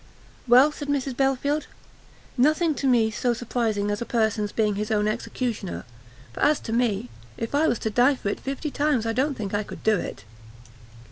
[0.47, 1.67] "Well," said Mrs Belfield,
[2.35, 5.85] "nothing's to me so surprising as a person's being his own executioner,
[6.33, 9.35] for as to me, if I was to die for it fifty times, I don't
[9.37, 10.23] think I could do it."